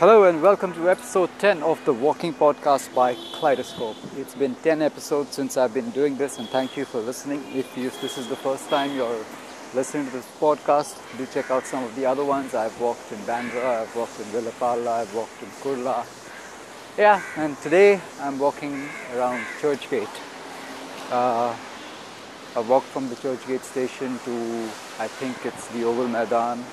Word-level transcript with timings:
Hello 0.00 0.24
and 0.24 0.40
welcome 0.40 0.72
to 0.72 0.88
episode 0.88 1.28
10 1.40 1.62
of 1.62 1.84
the 1.84 1.92
Walking 1.92 2.32
Podcast 2.32 2.94
by 2.94 3.14
Kaleidoscope. 3.34 3.98
It's 4.16 4.34
been 4.34 4.54
10 4.54 4.80
episodes 4.80 5.34
since 5.34 5.58
I've 5.58 5.74
been 5.74 5.90
doing 5.90 6.16
this, 6.16 6.38
and 6.38 6.48
thank 6.48 6.74
you 6.74 6.86
for 6.86 7.00
listening. 7.00 7.44
If 7.54 7.74
this 7.74 8.16
is 8.16 8.26
the 8.26 8.36
first 8.36 8.70
time 8.70 8.96
you're 8.96 9.22
listening 9.74 10.06
to 10.06 10.12
this 10.12 10.26
podcast, 10.40 10.96
do 11.18 11.26
check 11.26 11.50
out 11.50 11.66
some 11.66 11.84
of 11.84 11.94
the 11.96 12.06
other 12.06 12.24
ones. 12.24 12.54
I've 12.54 12.80
walked 12.80 13.12
in 13.12 13.18
Bandra, 13.28 13.82
I've 13.82 13.94
walked 13.94 14.18
in 14.20 14.24
Vile 14.28 14.50
Parle, 14.52 14.88
I've 14.88 15.14
walked 15.14 15.42
in 15.42 15.50
Kurla. 15.60 16.06
Yeah, 16.96 17.20
and 17.36 17.54
today 17.58 18.00
I'm 18.22 18.38
walking 18.38 18.88
around 19.14 19.44
Churchgate. 19.60 20.08
Uh, 21.10 21.54
I 22.56 22.60
walked 22.60 22.86
from 22.86 23.10
the 23.10 23.16
Churchgate 23.16 23.64
station 23.64 24.18
to, 24.24 24.32
I 24.98 25.08
think 25.08 25.44
it's 25.44 25.68
the 25.68 25.84
Oval 25.84 26.08
Maidan 26.08 26.64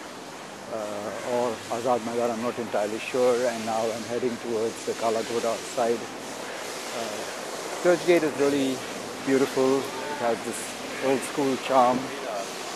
uh, 0.74 1.32
or 1.34 1.52
Azad 1.76 2.04
Maidan, 2.06 2.32
I'm 2.32 2.42
not 2.42 2.58
entirely 2.60 3.00
sure. 3.00 3.36
And 3.48 3.66
now 3.66 3.82
I'm 3.82 4.04
heading 4.04 4.36
towards 4.38 4.86
the 4.86 4.94
Kala 4.94 5.22
Ghoda 5.24 5.56
side. 5.76 6.00
Uh, 6.98 7.38
Churchgate 7.84 8.24
is 8.24 8.36
really 8.40 8.78
beautiful. 9.26 9.80
It 9.80 10.20
has 10.26 10.38
this 10.46 10.60
old 11.06 11.20
school 11.32 11.56
charm, 11.68 12.00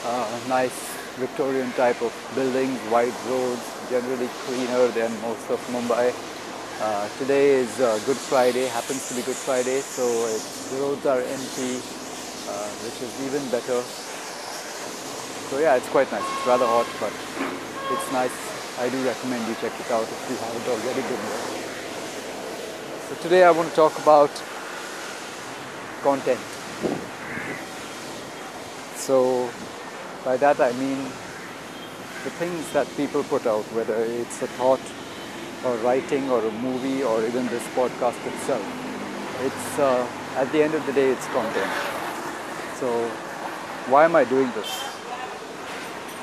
uh, 0.06 0.40
nice 0.48 0.78
Victorian 1.18 1.72
type 1.74 2.02
of 2.02 2.14
buildings, 2.36 2.80
wide 2.92 3.14
roads, 3.28 3.66
generally 3.90 4.30
cleaner 4.46 4.88
than 4.90 5.12
most 5.22 5.50
of 5.50 5.60
Mumbai. 5.74 6.14
Uh, 6.82 7.08
today 7.20 7.62
is 7.62 7.80
uh, 7.80 8.00
Good 8.06 8.18
Friday, 8.18 8.66
happens 8.68 9.10
to 9.10 9.16
be 9.16 9.22
Good 9.22 9.36
Friday, 9.36 9.82
so 9.82 10.06
the 10.74 10.82
roads 10.82 11.06
are 11.06 11.20
empty, 11.20 11.78
uh, 12.48 12.70
which 12.82 12.98
is 13.04 13.14
even 13.28 13.44
better. 13.52 13.82
So 15.52 15.60
yeah, 15.60 15.76
it's 15.76 15.90
quite 15.90 16.10
nice. 16.12 16.24
It's 16.24 16.48
rather 16.48 16.66
hot, 16.66 16.88
but 17.00 17.12
it's 17.92 18.12
nice. 18.12 18.32
I 18.80 18.90
do 18.90 19.04
recommend 19.06 19.48
you 19.48 19.56
check 19.56 19.74
it 19.80 19.92
out 19.92 20.04
if 20.04 20.30
you 20.30 20.36
haven't 20.38 20.68
already 20.68 21.02
been 21.02 21.24
there. 21.30 21.62
So 23.08 23.16
today 23.24 23.44
I 23.44 23.52
want 23.52 23.70
to 23.70 23.76
talk 23.76 23.98
about 24.00 24.32
content. 26.02 26.40
So 28.96 29.50
by 30.24 30.38
that 30.38 30.60
I 30.62 30.72
mean 30.74 30.98
the 32.24 32.32
things 32.40 32.72
that 32.74 32.88
people 32.96 33.24
put 33.24 33.46
out, 33.46 33.64
whether 33.74 33.96
it's 33.96 34.42
a 34.42 34.48
thought 34.48 34.82
or 35.66 35.76
writing 35.78 36.30
or 36.30 36.40
a 36.40 36.52
movie 36.52 37.04
or 37.04 37.26
even 37.26 37.48
this 37.48 37.68
podcast 37.76 38.26
itself. 38.34 38.66
It's 39.44 39.80
uh, 39.80 40.08
at 40.38 40.52
the 40.52 40.64
end 40.64 40.76
of 40.76 40.86
the 40.86 40.94
day, 40.94 41.10
it's 41.12 41.26
content. 41.28 41.72
So 42.80 42.88
why 43.90 44.06
am 44.06 44.16
I 44.16 44.24
doing 44.24 44.52
this? 44.52 44.91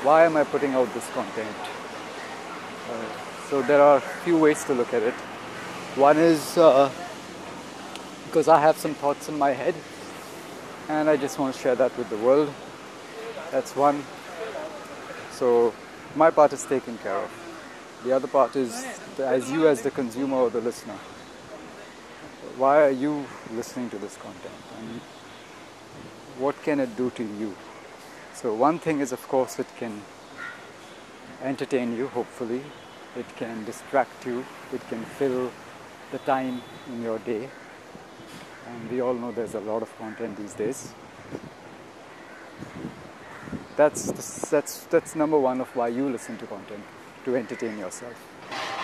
Why 0.03 0.25
am 0.25 0.37
I 0.37 0.45
putting 0.45 0.73
out 0.75 0.93
this 0.93 1.09
content? 1.09 1.55
Uh, 2.89 3.05
so 3.49 3.61
there 3.61 3.81
are 3.81 3.97
a 3.97 4.01
few 4.23 4.37
ways 4.37 4.63
to 4.63 4.73
look 4.73 4.93
at 4.93 5.03
it. 5.03 5.13
One 5.95 6.17
is 6.17 6.57
uh, 6.57 6.89
because 8.25 8.47
I 8.47 8.61
have 8.61 8.77
some 8.77 8.93
thoughts 8.93 9.27
in 9.27 9.37
my 9.37 9.51
head 9.51 9.75
and 10.87 11.09
I 11.09 11.17
just 11.17 11.37
want 11.37 11.53
to 11.53 11.61
share 11.61 11.75
that 11.75 11.97
with 11.97 12.09
the 12.09 12.17
world. 12.17 12.53
That's 13.51 13.75
one. 13.75 14.03
So 15.31 15.73
my 16.15 16.31
part 16.31 16.53
is 16.53 16.63
taken 16.63 16.97
care 16.99 17.17
of. 17.17 17.31
The 18.05 18.13
other 18.13 18.27
part 18.27 18.55
is 18.55 18.85
as 19.17 19.51
you 19.51 19.67
as 19.67 19.81
the 19.81 19.91
consumer 19.91 20.37
or 20.37 20.49
the 20.49 20.61
listener. 20.61 20.97
Why 22.55 22.83
are 22.83 22.91
you 22.91 23.25
listening 23.51 23.89
to 23.89 23.97
this 23.97 24.15
content? 24.15 24.53
And 24.79 25.01
what 26.37 26.61
can 26.63 26.79
it 26.79 26.95
do 26.95 27.09
to 27.09 27.23
you? 27.23 27.55
So 28.41 28.53
one 28.53 28.79
thing 28.79 29.01
is 29.01 29.11
of 29.11 29.27
course 29.27 29.59
it 29.59 29.67
can 29.77 30.01
entertain 31.43 31.95
you 31.97 32.07
hopefully. 32.07 32.61
It 33.17 33.25
can 33.35 33.65
distract 33.65 34.25
you. 34.25 34.45
It 34.73 34.87
can 34.87 35.03
fill 35.03 35.51
the 36.11 36.19
time 36.19 36.61
in 36.87 37.01
your 37.01 37.19
day. 37.19 37.49
And 38.67 38.91
we 38.91 39.01
all 39.01 39.13
know 39.13 39.31
there's 39.31 39.55
a 39.55 39.59
lot 39.59 39.81
of 39.81 39.97
content 39.97 40.37
these 40.37 40.53
days 40.53 40.93
that's 43.79 44.11
that's 44.49 44.83
that's 44.87 45.15
number 45.15 45.39
one 45.39 45.61
of 45.61 45.73
why 45.73 45.87
you 45.87 46.09
listen 46.09 46.37
to 46.37 46.45
content 46.47 46.83
to 47.23 47.33
entertain 47.37 47.77
yourself 47.77 48.13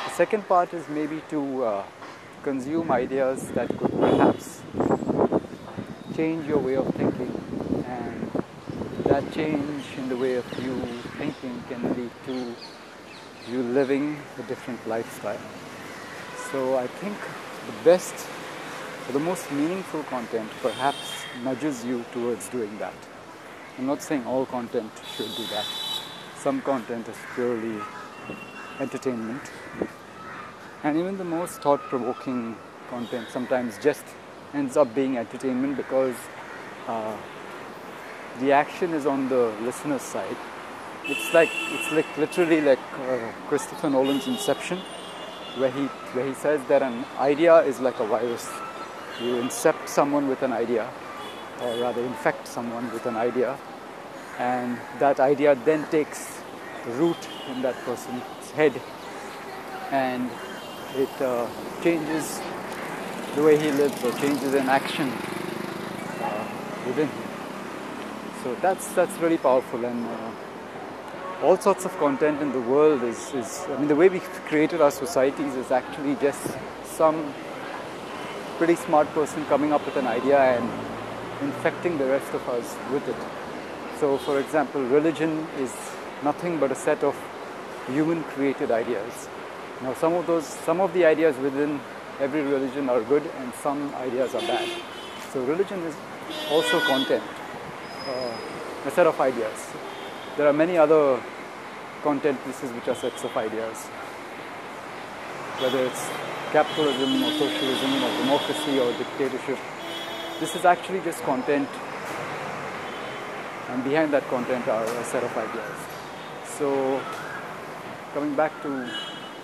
the 0.05 0.11
second 0.11 0.47
part 0.47 0.73
is 0.73 0.87
maybe 0.87 1.21
to 1.29 1.65
uh, 1.65 1.83
consume 2.43 2.89
ideas 2.89 3.49
that 3.49 3.67
could 3.77 3.91
perhaps 3.91 4.61
change 6.15 6.47
your 6.47 6.59
way 6.59 6.75
of 6.77 6.87
thinking 6.95 7.04
that 9.15 9.33
change 9.33 9.83
in 9.97 10.09
the 10.09 10.17
way 10.17 10.35
of 10.35 10.45
you 10.65 10.75
thinking 11.17 11.63
can 11.69 11.81
lead 11.95 12.11
to 12.25 12.35
you 13.49 13.63
living 13.79 14.19
a 14.39 14.43
different 14.43 14.87
lifestyle 14.87 15.45
so 16.51 16.77
i 16.77 16.87
think 17.01 17.17
the 17.67 17.75
best 17.89 18.27
the 19.13 19.19
most 19.19 19.51
meaningful 19.51 20.03
content 20.03 20.49
perhaps 20.61 21.11
nudges 21.43 21.85
you 21.85 22.03
towards 22.13 22.49
doing 22.49 22.77
that 22.77 23.11
I'm 23.77 23.87
not 23.87 24.01
saying 24.01 24.25
all 24.25 24.45
content 24.45 24.89
should 25.17 25.35
do 25.35 25.43
that. 25.47 25.65
Some 26.37 26.61
content 26.61 27.09
is 27.09 27.17
purely 27.33 27.77
entertainment. 28.79 29.41
And 30.81 30.97
even 30.97 31.17
the 31.17 31.25
most 31.25 31.61
thought 31.61 31.81
provoking 31.81 32.55
content 32.89 33.27
sometimes 33.29 33.77
just 33.79 34.05
ends 34.53 34.77
up 34.77 34.95
being 34.95 35.17
entertainment 35.17 35.75
because 35.75 36.15
uh, 36.87 37.17
the 38.39 38.51
action 38.51 38.93
is 38.93 39.05
on 39.05 39.29
the 39.29 39.53
listener's 39.61 40.01
side. 40.01 40.37
It's 41.05 41.33
like 41.33 41.49
it's 41.71 41.91
like 41.91 42.17
literally 42.17 42.61
like 42.61 42.79
uh, 43.07 43.31
Christopher 43.47 43.89
Nolan's 43.89 44.27
Inception, 44.27 44.79
where 45.57 45.71
he 45.71 45.85
where 46.13 46.27
he 46.27 46.33
says 46.33 46.61
that 46.67 46.81
an 46.81 47.05
idea 47.19 47.57
is 47.59 47.79
like 47.79 47.99
a 47.99 48.07
virus. 48.07 48.49
You 49.21 49.35
incept 49.35 49.87
someone 49.87 50.27
with 50.27 50.41
an 50.43 50.51
idea, 50.51 50.89
or 51.61 51.77
rather 51.77 52.01
infect 52.01 52.47
someone 52.47 52.91
with 52.91 53.05
an 53.05 53.15
idea, 53.15 53.57
and 54.39 54.77
that 54.99 55.19
idea 55.19 55.55
then 55.55 55.85
takes 55.89 56.41
root 56.97 57.17
in 57.49 57.61
that 57.61 57.75
person's 57.85 58.51
head 58.51 58.79
and 59.91 60.29
it 60.95 61.21
uh, 61.21 61.47
changes 61.83 62.39
the 63.35 63.43
way 63.43 63.57
he 63.57 63.71
lives 63.71 64.03
or 64.03 64.11
changes 64.13 64.53
an 64.53 64.69
action 64.69 65.09
uh, 66.21 66.47
within 66.87 67.07
him. 67.07 67.34
So 68.45 68.53
that's 68.61 68.87
that's 68.93 69.17
really 69.17 69.39
powerful 69.39 69.83
and 69.83 70.05
uh, 70.05 71.45
all 71.45 71.57
sorts 71.57 71.83
of 71.83 71.97
content 71.97 72.43
in 72.43 72.51
the 72.51 72.61
world 72.61 73.01
is, 73.01 73.33
is 73.33 73.65
I 73.69 73.77
mean 73.79 73.87
the 73.87 73.95
way 73.95 74.07
we've 74.07 74.21
created 74.49 74.81
our 74.81 74.91
societies 74.91 75.55
is 75.55 75.71
actually 75.71 76.13
just 76.21 76.55
some 76.83 77.33
pretty 78.59 78.75
smart 78.75 79.07
person 79.15 79.43
coming 79.45 79.73
up 79.73 79.83
with 79.83 79.97
an 79.97 80.05
idea 80.05 80.37
and 80.37 80.69
infecting 81.41 81.97
the 81.97 82.05
rest 82.05 82.31
of 82.35 82.47
us 82.49 82.75
with 82.91 83.07
it. 83.07 83.15
So, 83.99 84.19
for 84.19 84.39
example, 84.39 84.83
religion 84.83 85.47
is 85.57 85.73
nothing 86.23 86.59
but 86.59 86.71
a 86.71 86.75
set 86.75 87.03
of 87.03 87.15
human 87.87 88.21
created 88.35 88.69
ideas. 88.69 89.27
Now, 89.81 89.95
some 89.95 90.13
of 90.13 90.27
those, 90.27 90.45
some 90.45 90.81
of 90.81 90.93
the 90.93 91.03
ideas 91.03 91.35
within 91.37 91.79
every 92.19 92.43
religion 92.43 92.89
are 92.89 93.01
good, 93.01 93.23
and 93.39 93.51
some 93.55 93.91
ideas 93.95 94.35
are 94.35 94.41
bad. 94.41 94.69
So, 95.33 95.43
religion 95.45 95.79
is 95.79 95.95
also 96.51 96.79
content, 96.81 97.23
Uh, 98.07 98.37
a 98.85 98.91
set 98.91 99.07
of 99.07 99.19
ideas. 99.19 99.73
There 100.37 100.47
are 100.47 100.53
many 100.53 100.77
other 100.77 101.19
content 102.03 102.37
pieces 102.45 102.71
which 102.71 102.87
are 102.87 102.93
sets 102.93 103.23
of 103.23 103.35
ideas, 103.35 103.77
whether 105.57 105.83
it's 105.83 106.07
capitalism 106.51 107.23
or 107.23 107.31
socialism 107.31 108.03
or 108.03 108.09
democracy 108.19 108.79
or 108.79 108.93
dictatorship. 108.99 109.57
This 110.39 110.55
is 110.55 110.65
actually 110.65 110.99
just 110.99 111.23
content, 111.23 111.67
and 113.69 113.83
behind 113.83 114.13
that 114.13 114.27
content 114.27 114.67
are 114.67 114.83
a 114.83 115.03
set 115.03 115.23
of 115.23 115.35
ideas. 115.35 115.77
So, 116.59 117.01
coming 118.13 118.35
back 118.35 118.51
to 118.61 118.85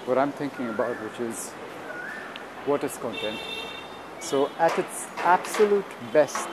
what 0.05 0.19
I'm 0.19 0.31
thinking 0.33 0.69
about, 0.69 1.01
which 1.01 1.19
is 1.19 1.49
what 2.67 2.83
is 2.83 2.95
content. 2.97 3.39
So, 4.19 4.51
at 4.59 4.77
its 4.77 5.07
absolute 5.17 6.13
best, 6.13 6.47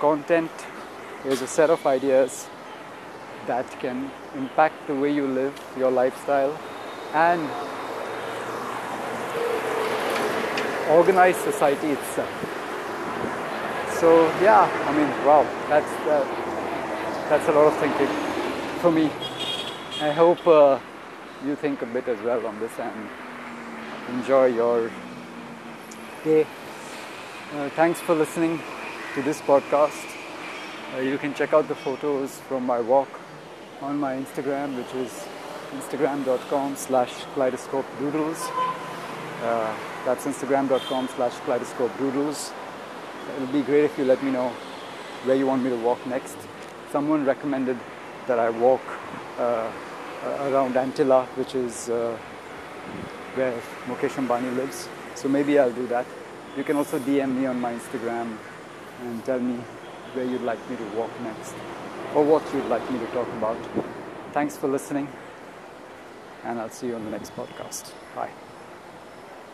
content 0.00 0.50
is 1.24 1.42
a 1.42 1.46
set 1.46 1.70
of 1.70 1.84
ideas 1.86 2.48
that 3.46 3.68
can 3.80 4.10
impact 4.36 4.86
the 4.86 4.94
way 4.94 5.12
you 5.12 5.26
live, 5.26 5.54
your 5.76 5.90
lifestyle, 5.90 6.58
and 7.14 7.40
organize 10.90 11.36
society 11.36 11.88
itself. 11.88 12.30
So 14.00 14.26
yeah, 14.42 14.68
I 14.86 14.92
mean, 14.92 15.08
wow, 15.26 15.42
that's 15.68 15.90
uh, 16.06 16.24
that's 17.28 17.48
a 17.48 17.52
lot 17.52 17.66
of 17.66 17.76
thinking 17.78 18.08
for 18.80 18.92
me. 18.92 19.10
I 20.00 20.12
hope 20.12 20.46
uh, 20.46 20.78
you 21.44 21.56
think 21.56 21.82
a 21.82 21.86
bit 21.86 22.06
as 22.08 22.20
well 22.20 22.46
on 22.46 22.58
this 22.60 22.78
and 22.78 23.08
enjoy 24.16 24.46
your 24.46 24.90
day. 26.24 26.46
Uh, 27.54 27.68
thanks 27.70 28.00
for 28.00 28.14
listening 28.14 28.60
to 29.14 29.22
this 29.22 29.40
podcast. 29.40 30.15
Uh, 30.94 31.00
you 31.00 31.18
can 31.18 31.34
check 31.34 31.52
out 31.52 31.66
the 31.66 31.74
photos 31.74 32.38
from 32.48 32.64
my 32.64 32.80
walk 32.80 33.08
on 33.80 33.98
my 33.98 34.14
Instagram, 34.14 34.76
which 34.76 34.94
is 34.94 35.26
instagram.com 35.72 36.76
slash 36.76 37.12
kaleidoscope 37.34 37.84
doodles. 37.98 38.38
Uh, 39.42 39.74
that's 40.04 40.24
instagram.com 40.26 41.08
slash 41.08 41.34
kaleidoscope 41.40 41.90
doodles. 41.98 42.52
It 43.34 43.40
would 43.40 43.52
be 43.52 43.62
great 43.62 43.84
if 43.84 43.98
you 43.98 44.04
let 44.04 44.22
me 44.22 44.30
know 44.30 44.48
where 45.24 45.36
you 45.36 45.46
want 45.46 45.64
me 45.64 45.70
to 45.70 45.76
walk 45.76 46.06
next. 46.06 46.36
Someone 46.92 47.24
recommended 47.24 47.78
that 48.28 48.38
I 48.38 48.50
walk 48.50 48.80
uh, 49.38 49.70
around 50.42 50.74
Antilia, 50.74 51.26
which 51.36 51.56
is 51.56 51.90
uh, 51.90 52.16
where 53.34 53.52
Mukesh 53.86 54.14
Ambani 54.24 54.56
lives. 54.56 54.88
So 55.16 55.28
maybe 55.28 55.58
I'll 55.58 55.72
do 55.72 55.88
that. 55.88 56.06
You 56.56 56.62
can 56.62 56.76
also 56.76 57.00
DM 57.00 57.34
me 57.36 57.46
on 57.46 57.60
my 57.60 57.74
Instagram 57.74 58.36
and 59.02 59.24
tell 59.24 59.40
me 59.40 59.58
where 60.16 60.24
you'd 60.24 60.42
like 60.42 60.58
me 60.70 60.76
to 60.76 60.84
walk 60.96 61.10
next 61.22 61.54
or 62.14 62.24
what 62.24 62.42
you'd 62.54 62.64
like 62.66 62.90
me 62.90 62.98
to 62.98 63.06
talk 63.08 63.28
about. 63.34 63.58
Thanks 64.32 64.56
for 64.56 64.68
listening, 64.68 65.08
and 66.44 66.58
I'll 66.58 66.70
see 66.70 66.88
you 66.88 66.94
on 66.94 67.04
the 67.04 67.10
next 67.10 67.36
podcast. 67.36 67.92
Bye. 68.14 68.45